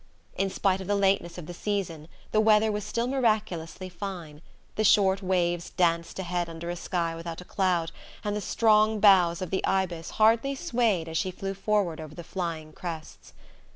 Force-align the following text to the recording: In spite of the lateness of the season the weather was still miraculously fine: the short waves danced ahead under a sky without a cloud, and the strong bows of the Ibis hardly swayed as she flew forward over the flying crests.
In 0.35 0.49
spite 0.49 0.81
of 0.81 0.87
the 0.87 0.95
lateness 0.95 1.37
of 1.37 1.45
the 1.45 1.53
season 1.53 2.07
the 2.31 2.39
weather 2.41 2.71
was 2.71 2.83
still 2.83 3.05
miraculously 3.05 3.87
fine: 3.87 4.41
the 4.73 4.83
short 4.83 5.21
waves 5.21 5.69
danced 5.69 6.17
ahead 6.17 6.49
under 6.49 6.71
a 6.71 6.75
sky 6.75 7.13
without 7.15 7.39
a 7.39 7.45
cloud, 7.45 7.91
and 8.23 8.35
the 8.35 8.41
strong 8.41 8.99
bows 8.99 9.43
of 9.43 9.51
the 9.51 9.63
Ibis 9.63 10.09
hardly 10.17 10.55
swayed 10.55 11.07
as 11.07 11.19
she 11.19 11.29
flew 11.29 11.53
forward 11.53 12.01
over 12.01 12.15
the 12.15 12.23
flying 12.23 12.73
crests. 12.73 13.33